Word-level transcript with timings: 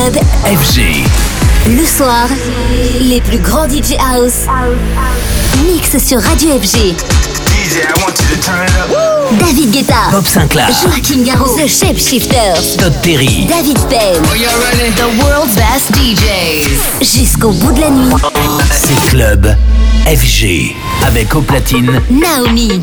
club. 0.00 0.22
FG. 0.44 1.04
Le 1.66 1.84
soir, 1.84 2.28
les 3.00 3.20
plus 3.20 3.38
grands 3.38 3.68
DJ 3.68 3.96
House. 3.98 4.46
Mixent 5.66 6.04
sur 6.04 6.20
Radio 6.20 6.58
FG. 6.58 6.76
I 6.76 8.02
want 8.02 8.18
you 8.18 8.36
to 8.36 8.42
turn 8.42 8.66
it 8.66 8.72
up. 8.78 9.38
David 9.38 9.70
Guetta, 9.70 10.10
Bob 10.10 10.26
Sinclair, 10.26 10.68
Joachim 10.82 11.22
Garraud, 11.22 11.56
The 11.56 11.68
Shapeshifters, 11.68 12.76
Todd 12.78 12.94
Terry, 13.02 13.46
David 13.48 13.78
Penn, 13.88 14.22
The 14.96 15.22
World's 15.22 15.54
Best 15.54 15.94
DJs. 15.94 17.00
Jusqu'au 17.00 17.50
bout 17.50 17.72
de 17.72 17.80
la 17.80 17.90
nuit, 17.90 18.14
c'est 18.72 19.10
Club 19.10 19.54
FG 20.06 20.74
avec 21.06 21.34
au 21.34 21.42
platine. 21.42 22.00
Naomi. 22.10 22.80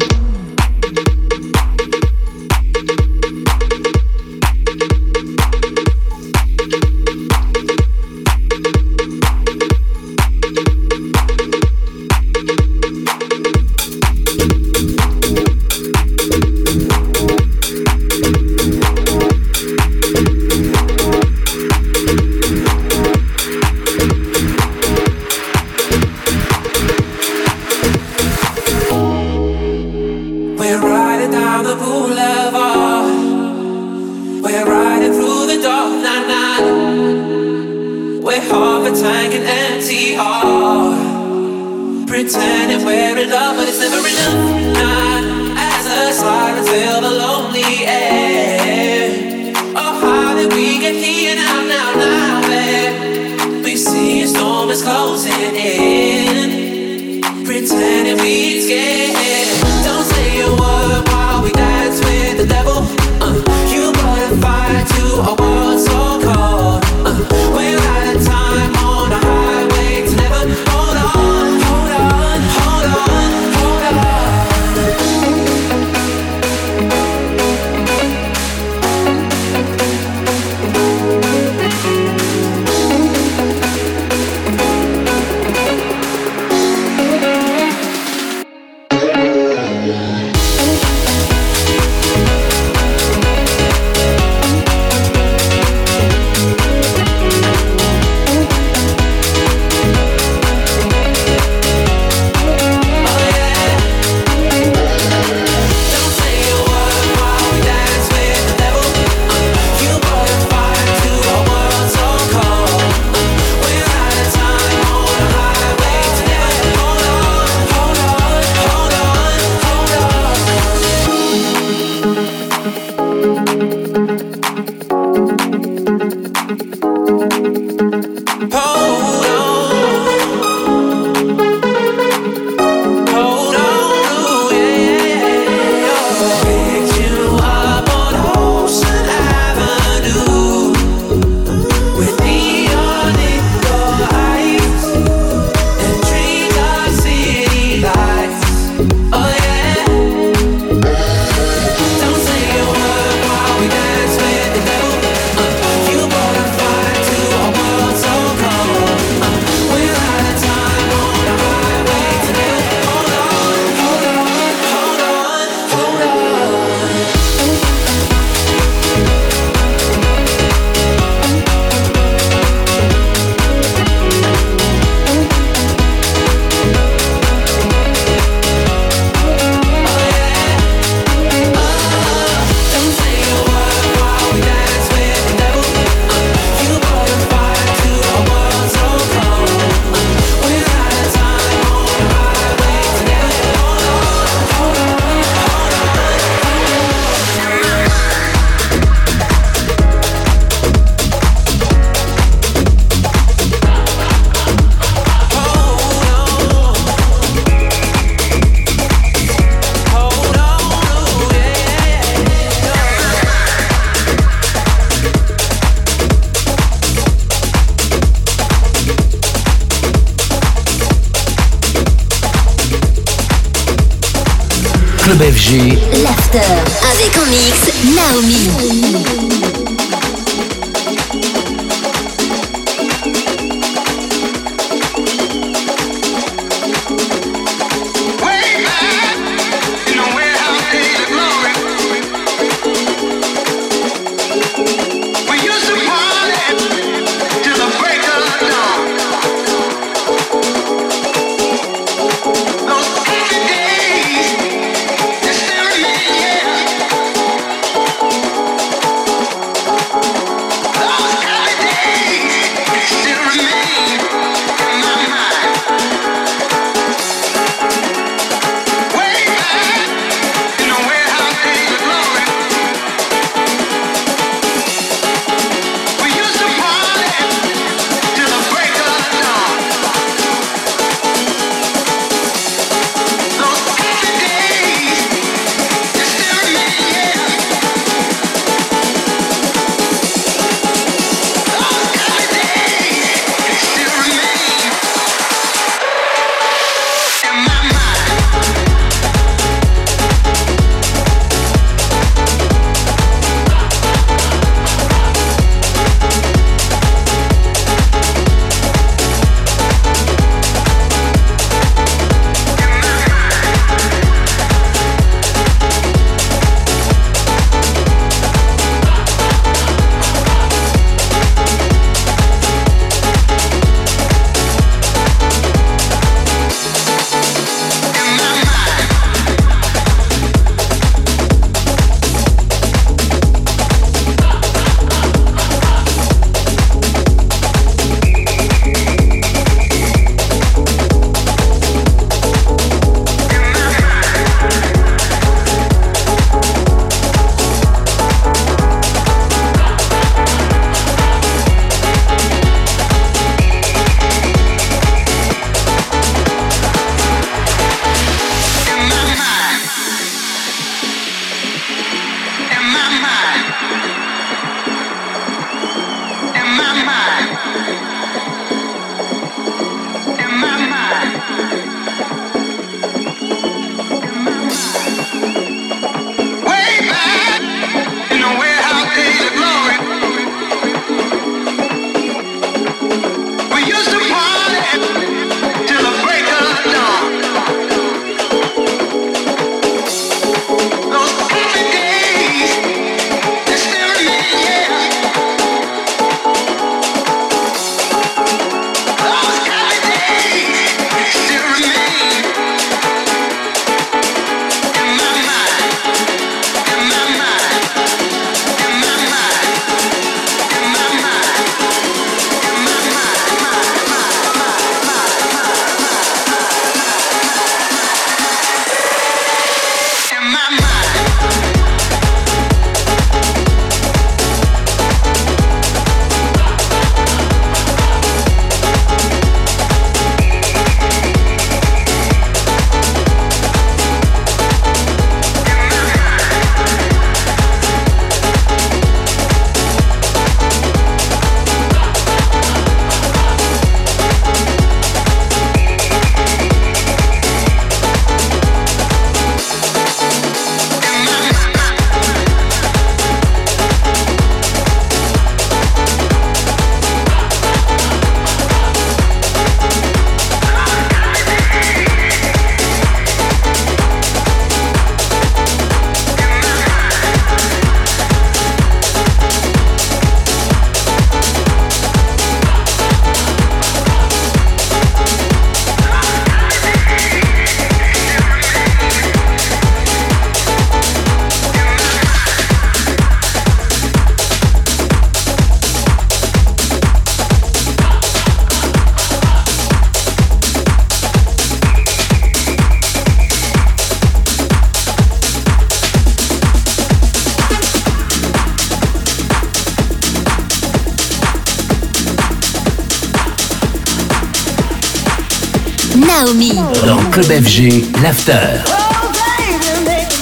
Naomi. 506.07 506.54
Dans 506.85 507.04
Club 507.11 507.26
FG, 507.26 507.83
l'after. 508.02 508.64
Oh, 508.68 509.11
baby, 509.14 509.85
make 509.85 510.18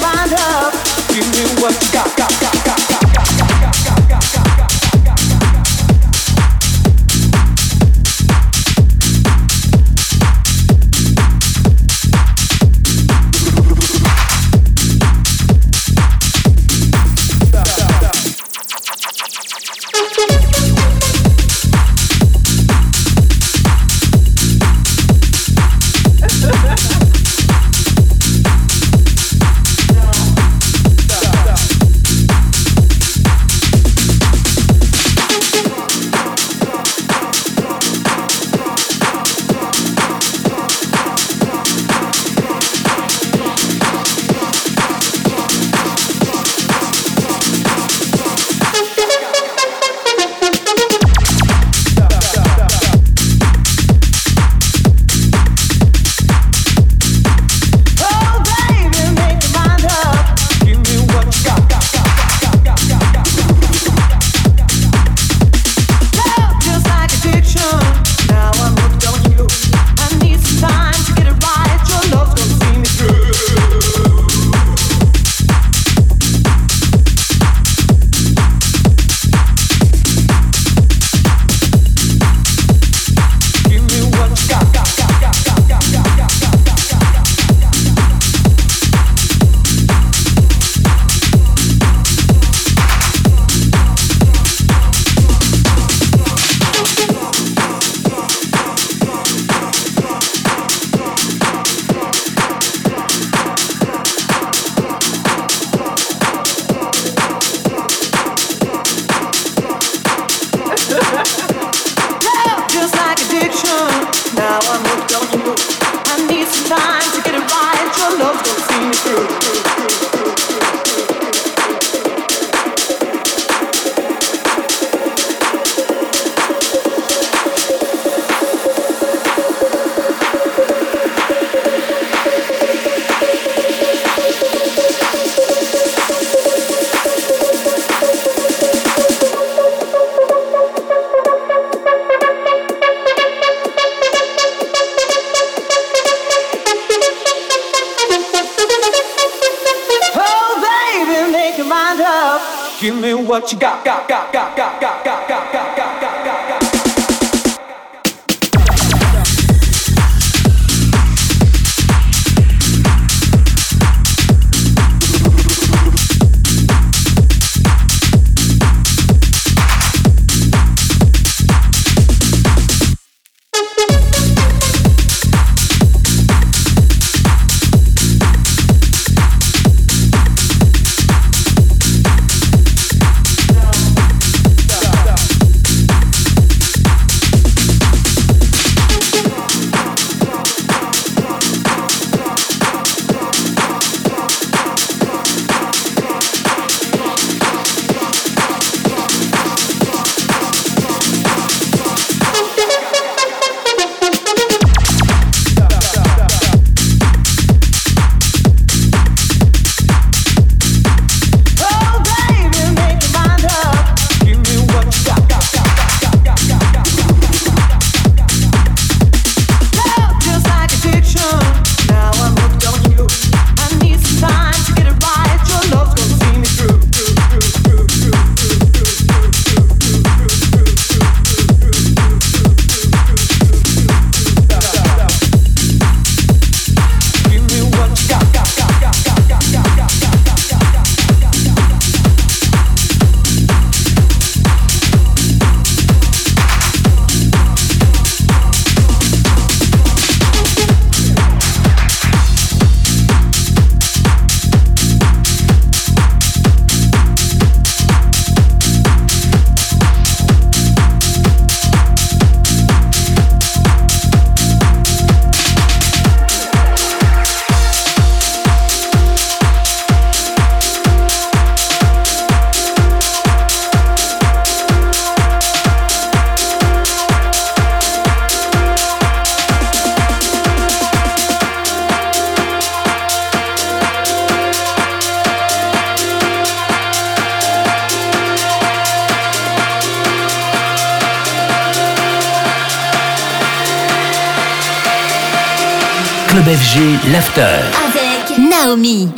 Club 296.46 296.58
FG, 296.58 297.10
l'after. 297.10 297.42
Avec 297.42 298.38
Naomi. 298.38 299.08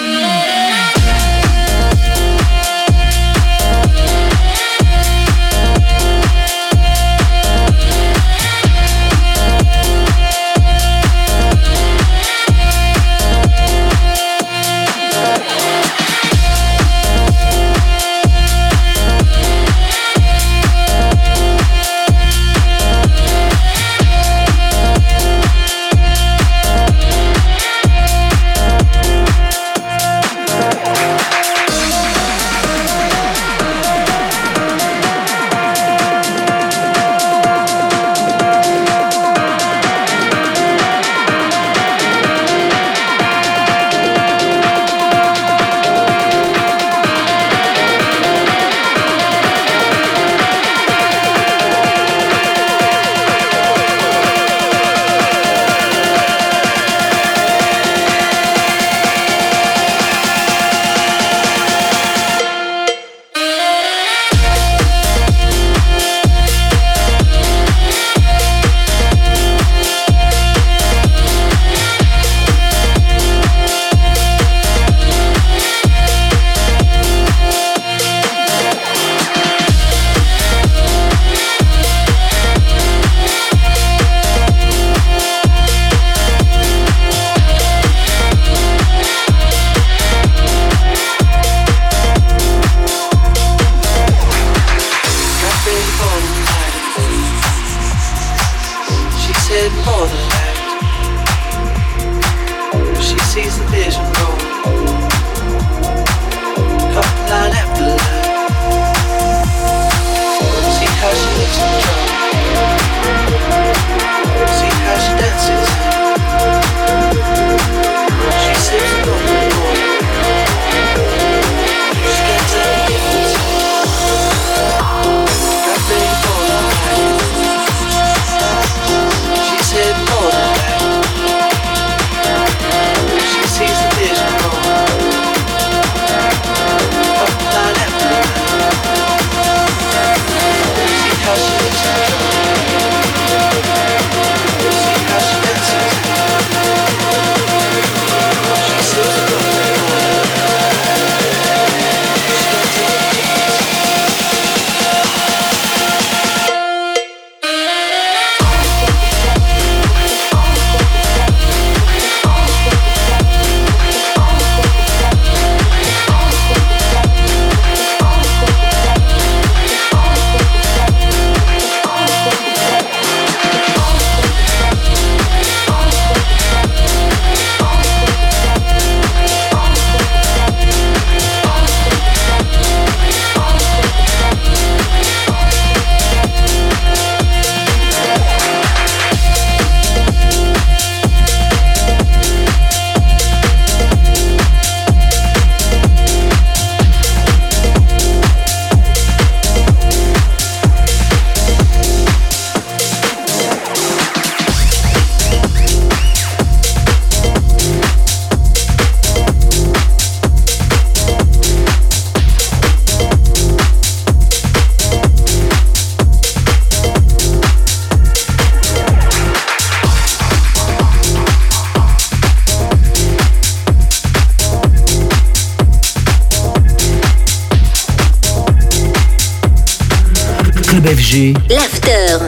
L'after. 231.50 232.18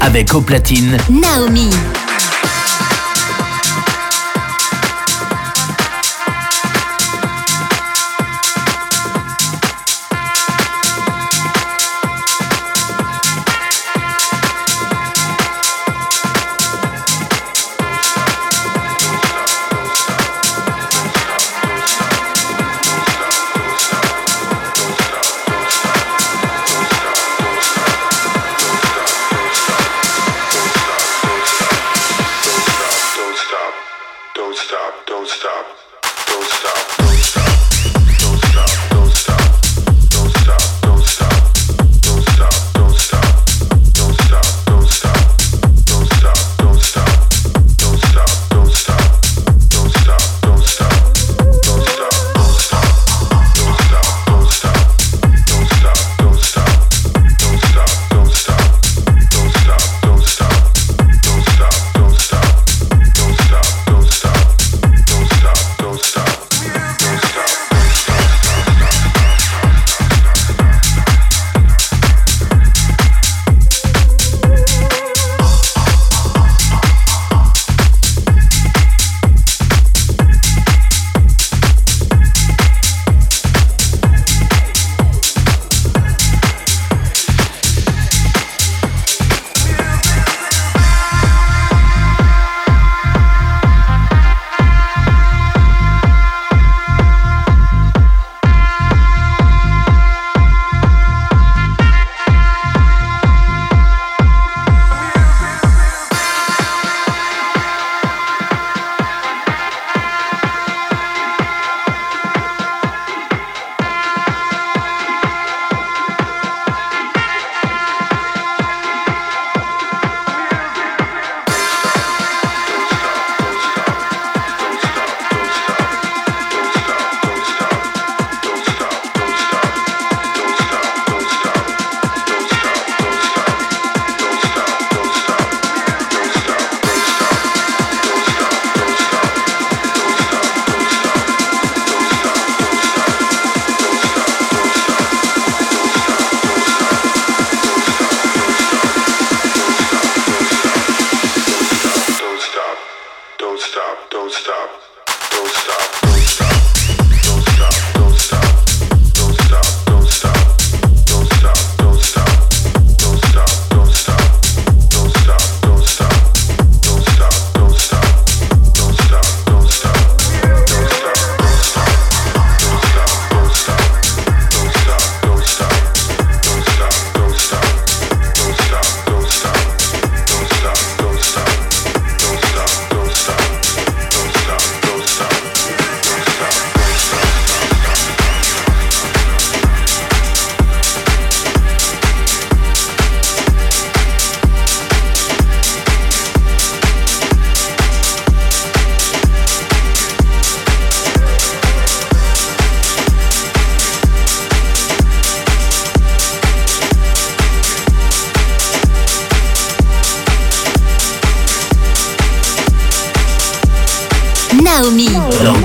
Avec 0.00 0.34
au 0.34 0.40
platine. 0.40 0.96
Naomi. 1.08 1.70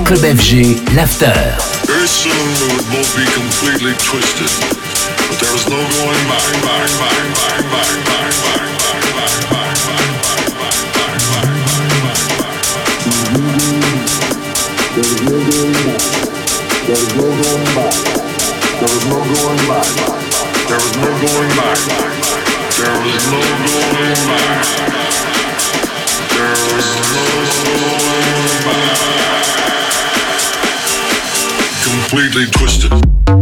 Club 0.08 0.24
FG, 0.24 0.72
l'after. 0.96 1.36
Very 1.84 2.08
soon 2.08 2.32
would 2.32 2.80
both 2.88 3.12
be 3.12 3.28
completely 3.36 3.92
twisted, 4.00 4.48
but 5.28 5.36
there 5.36 5.52
was 5.52 5.68
no 5.68 5.76
going 5.76 6.24
back, 6.24 6.48
back, 6.64 6.88
back, 6.96 7.20
back, 7.36 7.60
back, 7.68 7.92
back, 8.08 8.32
back, 8.40 8.64
back, 9.12 9.36
back, 9.52 9.54
back, 9.60 9.76
There 14.96 15.04
was 15.04 15.20
no 15.20 15.36
going 15.36 15.76
back. 21.58 21.78
There 22.76 22.96
was 23.04 23.24
no 23.28 23.40
going 23.60 24.28
back. 24.28 24.97
completely 32.08 32.46
twisted. 32.52 33.37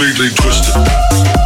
completely 0.00 0.30
twisted. 0.34 1.39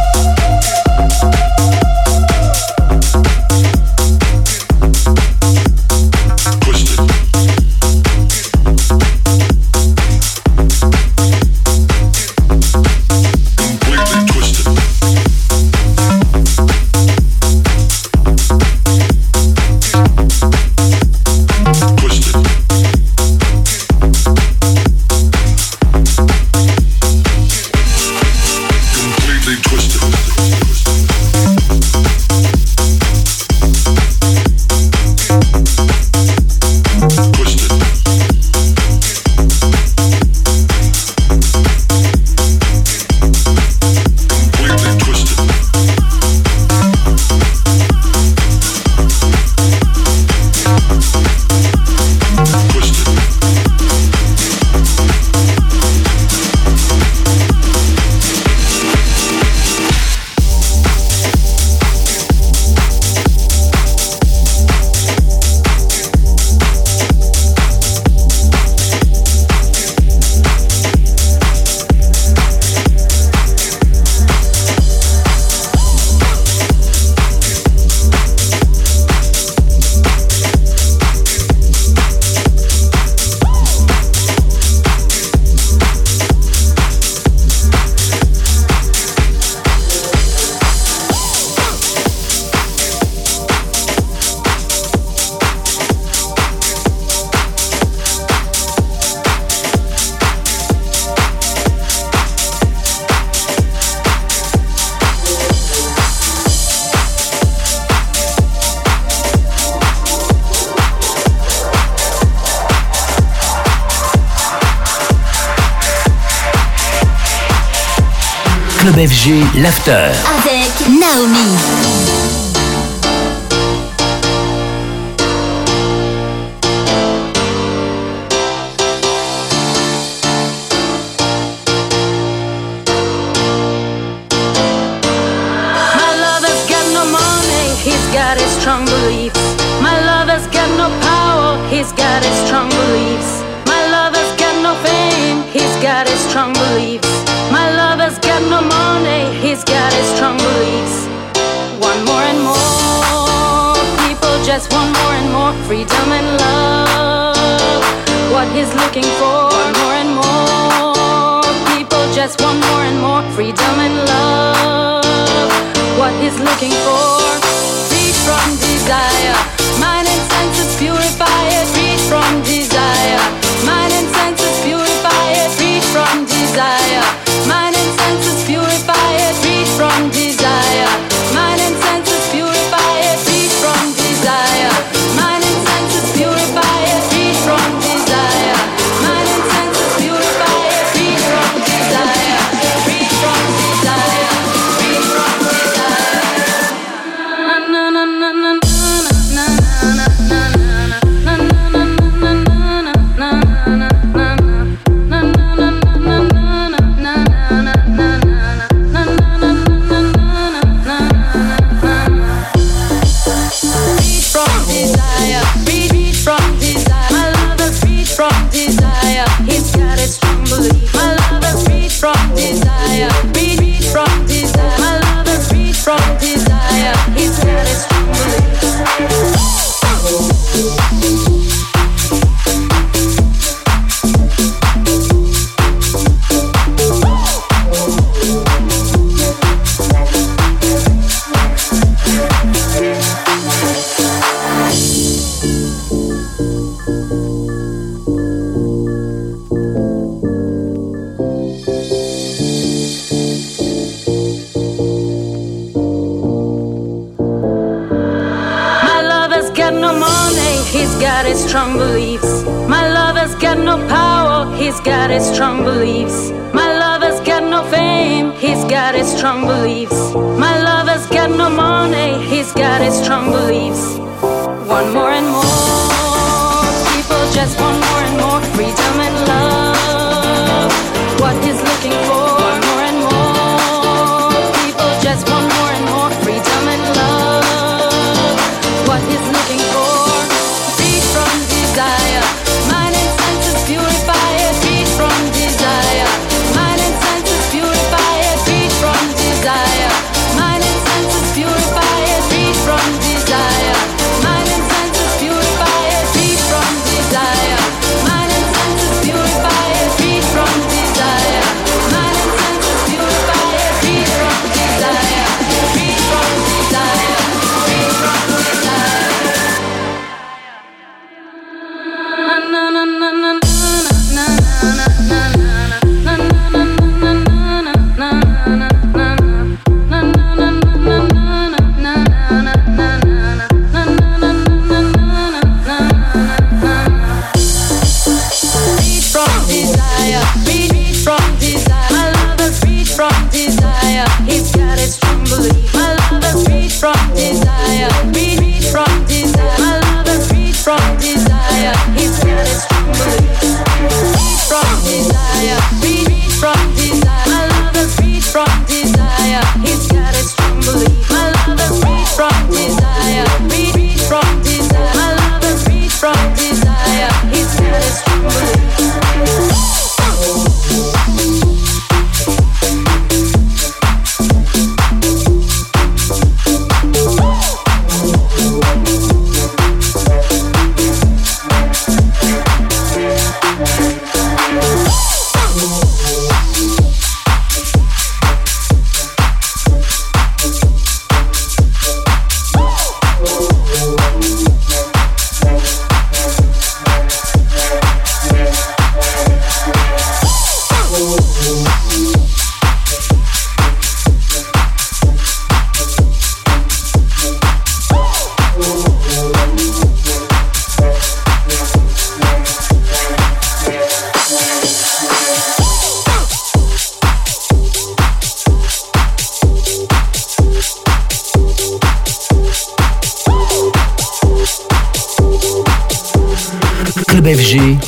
FG, 119.07 119.43
l'after. 119.61 120.11
Avec 120.25 120.89
Naomi. 120.89 121.94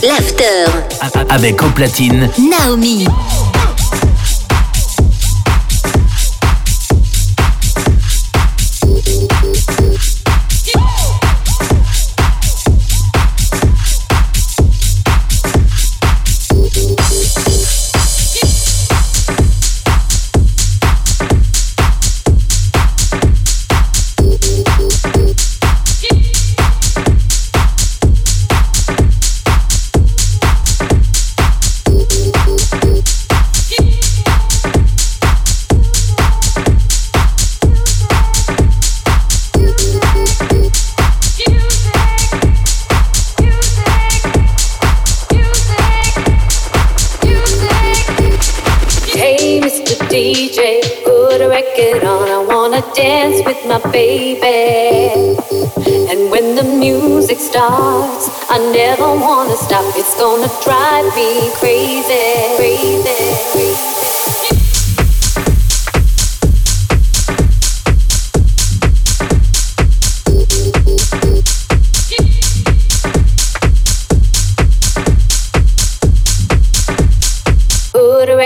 L'after. 0.07 0.65
Avec 1.29 1.61
au 1.61 1.69
platine. 1.71 2.29
Naomi. 2.37 3.05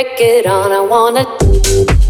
record 0.03 0.47
on. 0.47 0.71
I 0.71 0.81
wanna. 0.81 2.00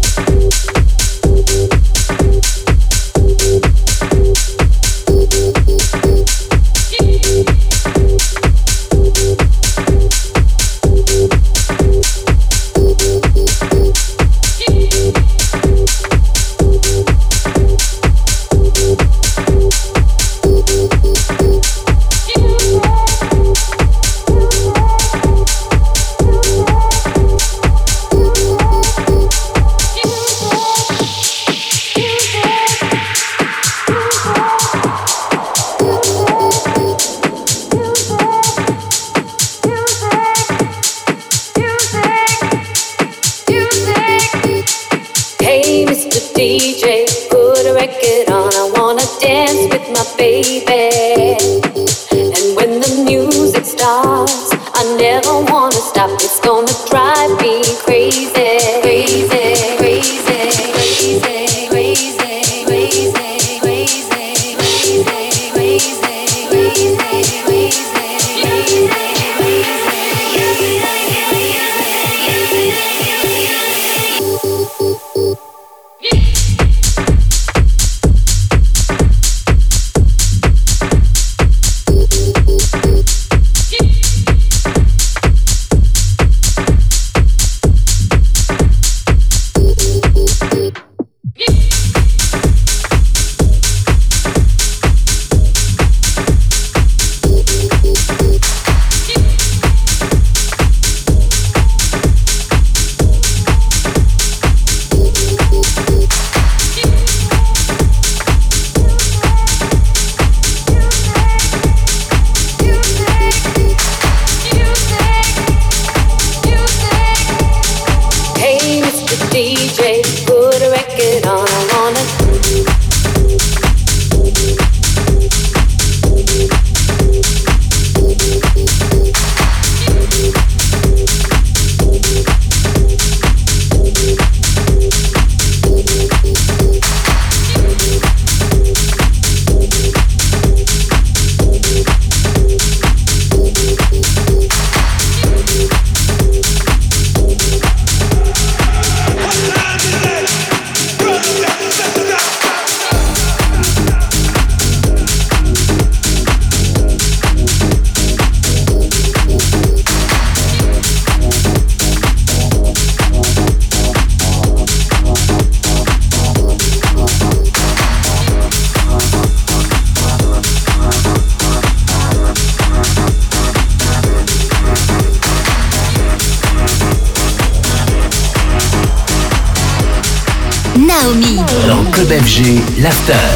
L'after. 182.82 183.31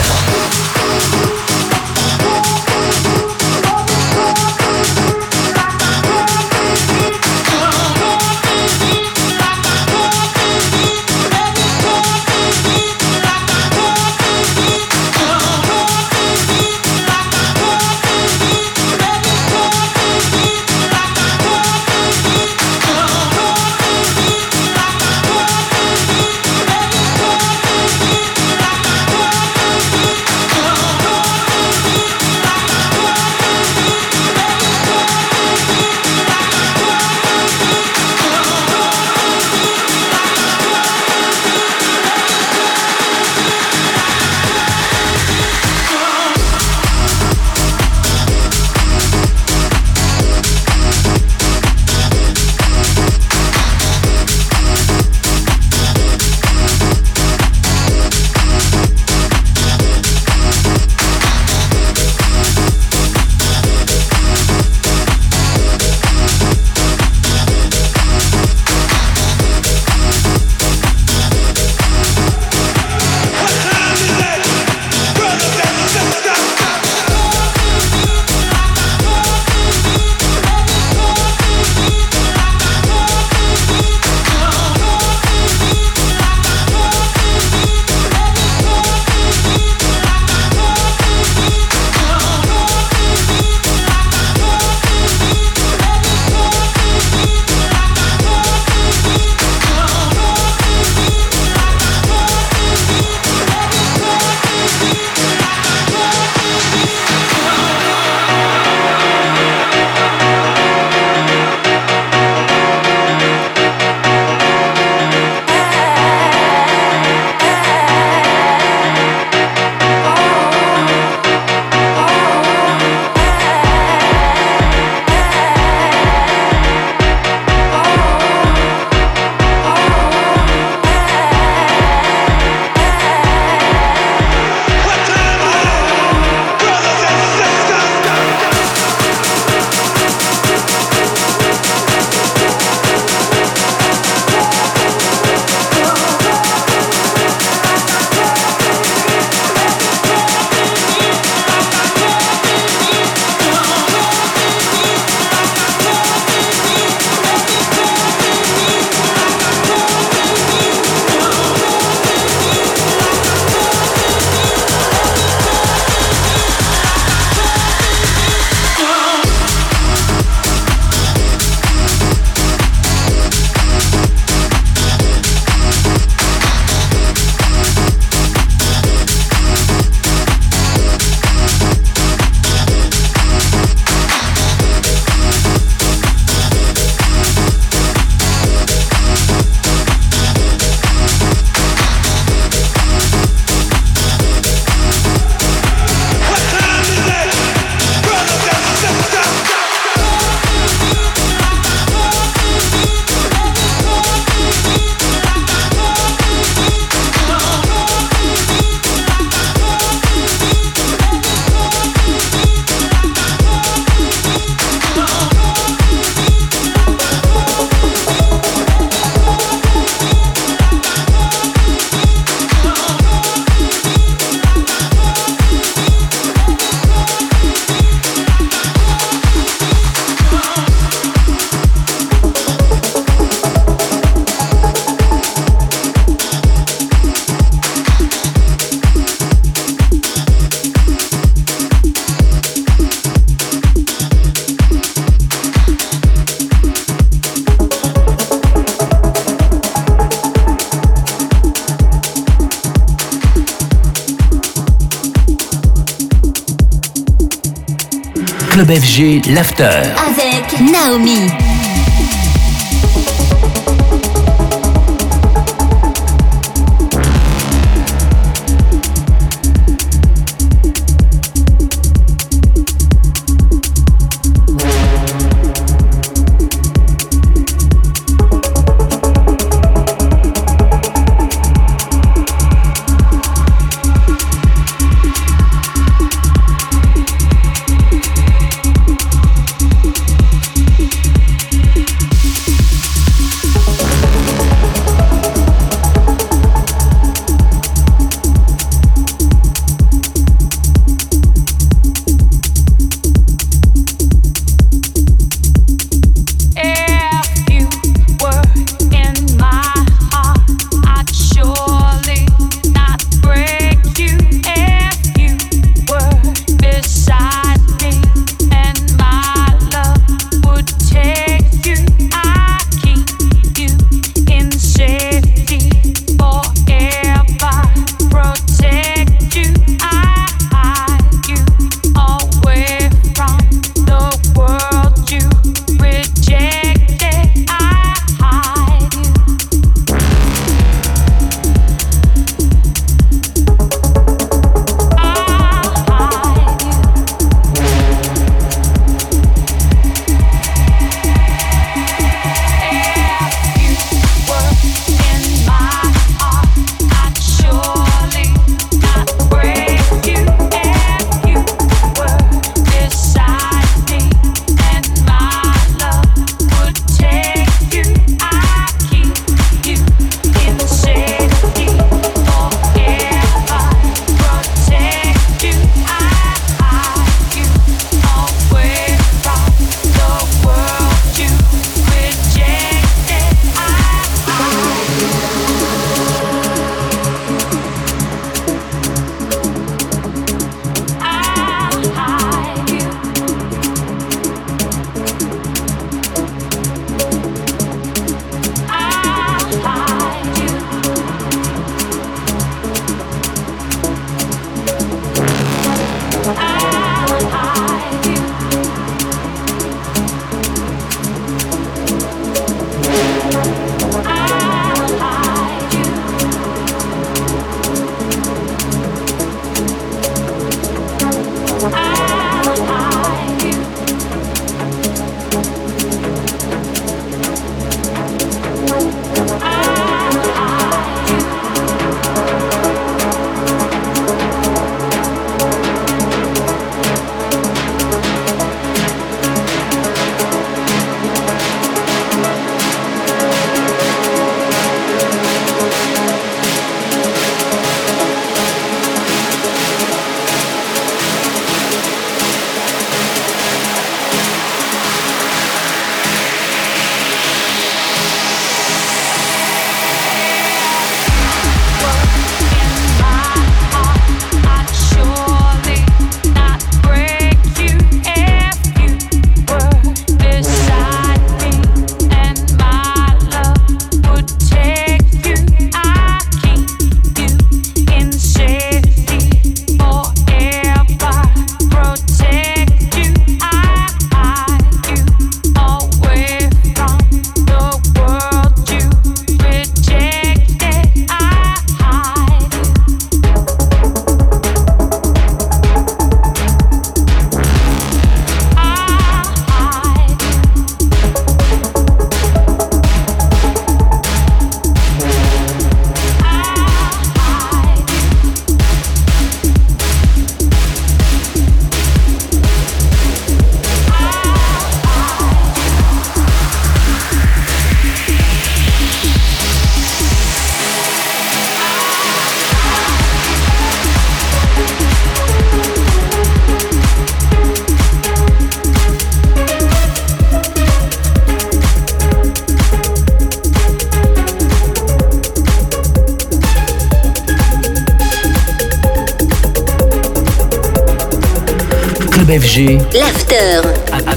Club 258.56 258.70
FG, 258.70 259.26
l'after. 259.34 259.82
Avec 259.98 260.58
Naomi. 260.62 261.45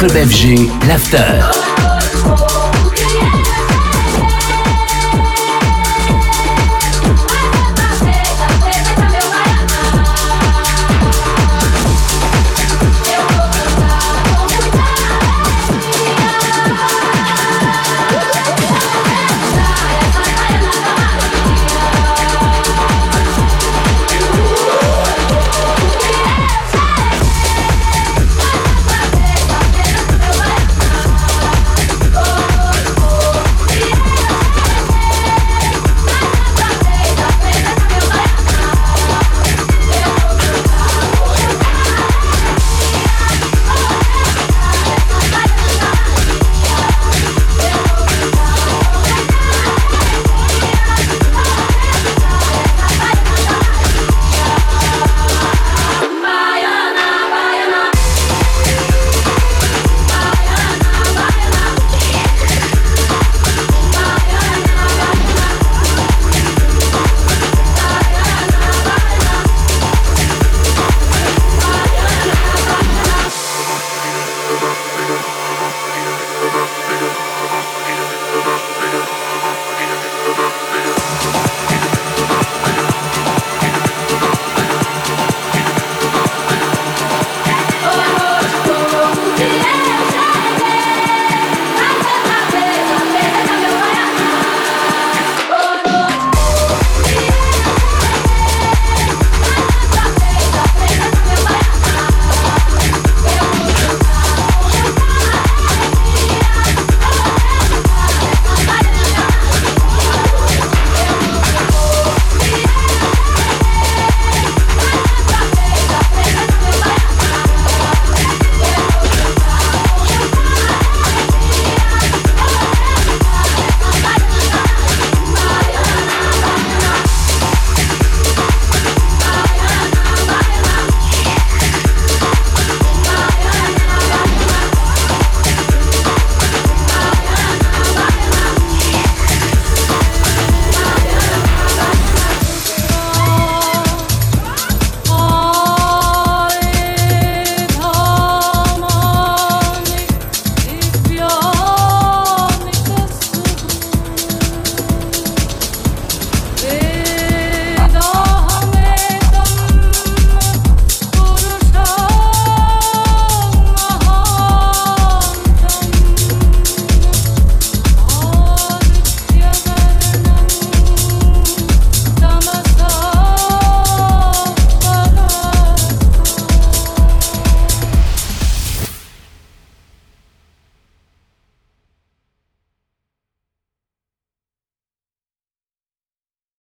Club 0.00 0.16
FG, 0.16 0.70
l'after. 0.88 1.59